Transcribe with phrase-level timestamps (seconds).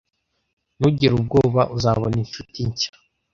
[0.77, 1.61] Ntugire ubwoba.
[1.75, 2.91] Uzabona inshuti nshya.